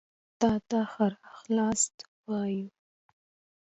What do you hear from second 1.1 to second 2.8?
راغلاست وايو